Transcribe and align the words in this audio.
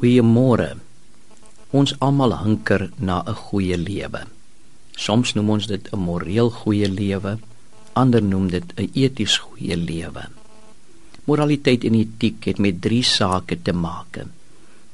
Goeiemôre. 0.00 0.78
Ons 1.76 1.92
almal 2.00 2.32
hunker 2.40 2.88
na 2.96 3.20
'n 3.20 3.34
goeie 3.36 3.76
lewe. 3.76 4.22
Soms 4.96 5.34
noem 5.34 5.50
ons 5.50 5.66
dit 5.66 5.88
'n 5.92 5.98
moreel 5.98 6.50
goeie 6.50 6.88
lewe, 6.88 7.38
ander 7.92 8.22
noem 8.22 8.48
dit 8.48 8.64
'n 8.76 8.88
eties 8.94 9.36
goeie 9.36 9.76
lewe. 9.76 10.24
Moraliteit 11.24 11.84
en 11.84 11.94
etiek 11.94 12.44
het 12.44 12.58
met 12.58 12.80
drie 12.80 13.02
sake 13.02 13.62
te 13.62 13.72
maak. 13.72 14.24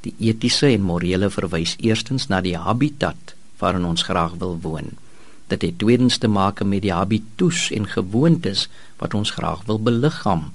Die 0.00 0.14
etiese 0.18 0.66
en 0.66 0.82
morele 0.82 1.30
verwys 1.30 1.76
eerstens 1.78 2.26
na 2.26 2.40
die 2.40 2.56
habitat 2.56 3.34
waarin 3.58 3.84
ons 3.84 4.02
graag 4.02 4.34
wil 4.38 4.58
woon. 4.62 4.90
Dit 5.46 5.62
het 5.62 5.78
tweedens 5.78 6.18
te 6.18 6.28
maak 6.28 6.64
met 6.64 6.82
die 6.82 6.92
habitus 6.92 7.70
en 7.70 7.86
gewoontes 7.86 8.68
wat 8.98 9.14
ons 9.14 9.30
graag 9.30 9.64
wil 9.66 9.78
beliggaam 9.78 10.52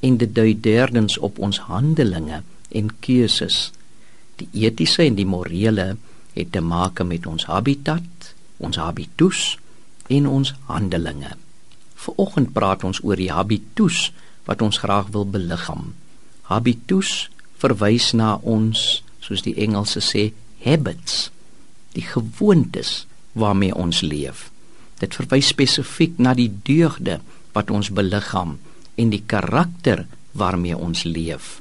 en 0.00 0.16
dit 0.16 0.34
dui 0.34 0.60
derdens 0.60 1.18
op 1.18 1.38
ons 1.38 1.58
handelinge 1.58 2.42
en 2.68 2.90
keuses. 3.00 3.72
Die 4.40 4.48
etiese 4.66 5.04
en 5.04 5.18
die 5.18 5.28
morele 5.28 5.94
het 6.34 6.52
te 6.52 6.60
maak 6.60 7.02
met 7.06 7.26
ons 7.26 7.46
habitat, 7.46 8.34
ons 8.58 8.78
habitus 8.80 9.54
en 10.10 10.26
ons 10.26 10.54
handelinge. 10.68 11.36
Vanoggend 11.94 12.52
praat 12.52 12.84
ons 12.84 13.00
oor 13.04 13.18
die 13.18 13.30
habitus 13.32 14.10
wat 14.48 14.62
ons 14.62 14.80
graag 14.82 15.12
wil 15.14 15.24
beliggaam. 15.24 15.94
Habitus 16.50 17.30
verwys 17.62 18.12
na 18.12 18.34
ons, 18.42 19.02
soos 19.24 19.44
die 19.46 19.54
Engelse 19.64 20.02
sê, 20.04 20.32
habits, 20.64 21.30
die 21.94 22.04
gewoontes 22.04 23.04
waarmee 23.32 23.74
ons 23.74 24.02
leef. 24.04 24.50
Dit 25.00 25.16
verwys 25.16 25.50
spesifiek 25.54 26.18
na 26.18 26.34
die 26.36 26.50
deugde 26.66 27.20
wat 27.54 27.70
ons 27.70 27.90
beliggaam 27.94 28.58
en 29.00 29.10
die 29.10 29.22
karakter 29.26 30.04
waarmee 30.34 30.76
ons 30.76 31.04
leef. 31.06 31.60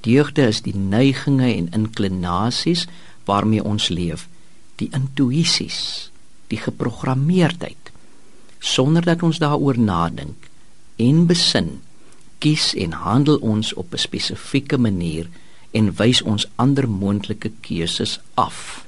Deugde 0.00 0.46
is 0.46 0.62
die 0.62 0.76
neigings 0.76 1.54
en 1.54 1.68
inklinasies 1.72 2.86
waarmee 3.24 3.64
ons 3.64 3.88
leef, 3.88 4.28
die 4.76 4.88
intuïsies, 4.94 6.10
die 6.46 6.58
geprogrammeerdheid. 6.58 7.92
Sonder 8.58 9.04
dat 9.04 9.22
ons 9.22 9.38
daaroor 9.38 9.78
nadink 9.78 10.48
en 10.96 11.26
besin, 11.26 11.80
kies 12.38 12.72
en 12.74 12.92
handel 12.92 13.38
ons 13.42 13.74
op 13.74 13.92
'n 13.92 13.98
spesifieke 13.98 14.78
manier 14.78 15.28
en 15.70 15.94
wys 15.94 16.22
ons 16.22 16.48
ander 16.56 16.88
moontlike 16.88 17.50
keuses 17.60 18.20
af. 18.34 18.84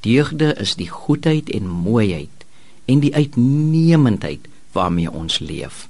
Deugde 0.00 0.54
is 0.54 0.74
die 0.74 0.88
goedheid 0.88 1.50
en 1.50 1.66
mooiheid 1.68 2.44
en 2.84 3.00
die 3.00 3.14
uitnemendheid 3.14 4.48
waarmee 4.72 5.10
ons 5.10 5.38
leef. 5.38 5.88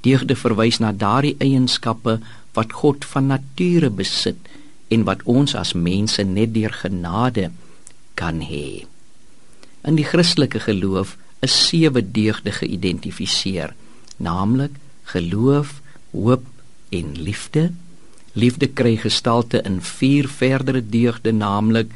Deugde 0.00 0.36
verwys 0.36 0.78
na 0.78 0.92
daardie 0.92 1.34
eienskappe 1.38 2.20
wat 2.56 2.72
God 2.82 3.04
van 3.12 3.30
nature 3.32 3.90
besit 3.90 4.40
en 4.88 5.04
wat 5.06 5.22
ons 5.24 5.54
as 5.58 5.74
mense 5.74 6.22
net 6.24 6.54
deur 6.54 6.72
genade 6.82 7.50
kan 8.18 8.40
hê. 8.40 8.86
In 9.86 9.98
die 9.98 10.06
Christelike 10.06 10.62
geloof 10.64 11.16
is 11.44 11.54
sewe 11.68 12.02
deugde 12.02 12.52
geïdentifiseer, 12.58 13.74
naamlik 14.16 14.78
geloof, 15.12 15.80
hoop 16.10 16.46
en 16.90 17.12
liefde. 17.20 17.70
Liefde 18.32 18.68
kry 18.68 18.96
gestalte 19.00 19.62
in 19.64 19.80
vier 19.80 20.28
verdere 20.28 20.82
deugde, 20.82 21.32
naamlik 21.32 21.92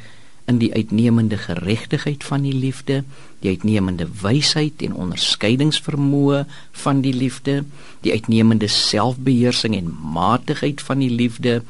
in 0.51 0.59
die 0.59 0.71
uitnemende 0.73 1.37
geregtigheid 1.39 2.23
van 2.27 2.43
die 2.43 2.53
liefde, 2.55 3.01
die 3.41 3.53
uitnemende 3.55 4.07
wysheid 4.21 4.83
en 4.85 4.97
onderskeidingsvermoë 5.05 6.43
van 6.83 7.01
die 7.05 7.13
liefde, 7.15 7.61
die 8.03 8.11
uitnemende 8.11 8.67
selfbeheersing 8.71 9.77
en 9.77 9.93
matigheid 10.13 10.83
van 10.83 11.01
die 11.03 11.11
liefde 11.11 11.61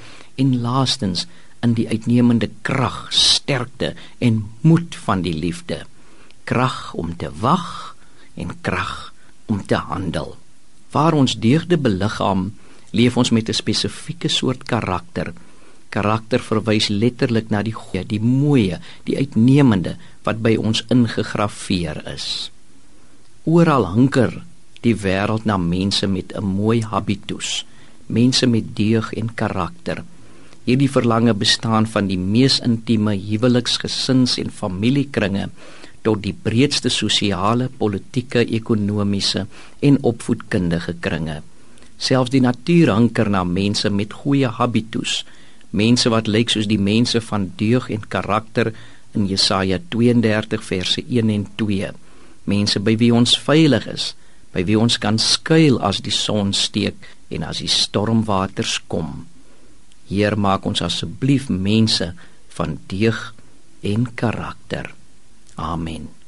en 0.42 0.58
laastens 0.64 1.28
in 1.62 1.76
die 1.78 1.88
uitnemende 1.92 2.50
krag, 2.66 3.06
sterkte 3.14 3.94
en 4.18 4.42
moed 4.66 4.98
van 5.06 5.22
die 5.22 5.36
liefde. 5.38 5.84
Krag 6.50 6.94
om 6.98 7.14
te 7.18 7.30
wag 7.40 7.96
en 8.34 8.56
krag 8.66 9.14
om 9.46 9.62
te 9.66 9.78
handel. 9.78 10.36
Waar 10.92 11.14
ons 11.14 11.38
deugde 11.40 11.78
beliggaam, 11.78 12.50
leef 12.92 13.18
ons 13.18 13.30
met 13.30 13.50
'n 13.50 13.54
spesifieke 13.54 14.28
soort 14.28 14.64
karakter 14.64 15.34
Karakter 15.92 16.40
verwys 16.40 16.88
letterlik 16.90 17.52
na 17.52 17.62
die 17.68 17.76
goeie, 17.76 18.06
die 18.08 18.22
mooie, 18.24 18.80
die 19.04 19.18
uitnemende 19.20 19.98
wat 20.24 20.40
by 20.44 20.56
ons 20.56 20.86
ingegrafieer 20.94 22.02
is. 22.14 22.50
Oral 23.44 23.90
hunker 23.92 24.42
die 24.86 24.96
wêreld 24.98 25.46
na 25.46 25.58
mense 25.58 26.08
met 26.08 26.34
'n 26.34 26.46
mooi 26.46 26.82
habitus, 26.82 27.66
mense 28.08 28.48
met 28.48 28.76
deug 28.76 29.14
en 29.14 29.34
karakter. 29.36 30.04
Hierdie 30.66 30.90
verlange 30.90 31.34
bestaan 31.34 31.88
van 31.88 32.08
die 32.08 32.18
mees 32.18 32.60
intieme 32.60 33.16
huweliksgesins 33.16 34.38
en 34.38 34.50
familiekringe 34.50 35.50
tot 36.02 36.22
die 36.22 36.34
breedste 36.34 36.90
sosiale, 36.90 37.70
politieke, 37.78 38.46
ekonomiese 38.46 39.48
en 39.80 39.98
opvoedkundige 40.02 40.96
kringe. 41.00 41.42
Selfs 41.98 42.34
die 42.34 42.42
natuur 42.42 42.94
hunker 42.94 43.30
na 43.30 43.44
mense 43.44 43.90
met 43.90 44.14
goeie 44.14 44.48
habitus 44.48 45.26
mense 45.72 46.10
wat 46.12 46.28
lyk 46.28 46.52
soos 46.52 46.68
die 46.68 46.80
mense 46.82 47.22
van 47.22 47.52
deug 47.58 47.90
en 47.90 48.08
karakter 48.08 48.74
in 49.16 49.28
Jesaja 49.28 49.80
32 49.90 50.64
verse 50.64 51.04
1 51.04 51.30
en 51.30 51.48
2 51.60 51.92
mense 52.52 52.80
by 52.80 52.96
wie 53.00 53.12
ons 53.16 53.38
veilig 53.40 53.88
is 53.92 54.12
by 54.52 54.66
wie 54.68 54.80
ons 54.80 55.00
kan 55.00 55.20
skuil 55.22 55.80
as 55.80 56.02
die 56.04 56.16
son 56.16 56.52
steek 56.54 57.08
en 57.32 57.46
as 57.48 57.62
die 57.64 57.72
stormwaters 57.72 58.82
kom. 58.92 59.26
Heer 60.12 60.36
maak 60.36 60.68
ons 60.68 60.84
asseblief 60.84 61.48
mense 61.48 62.12
van 62.58 62.80
deug 62.92 63.30
en 63.88 64.10
karakter. 64.20 64.92
Amen 65.56 66.21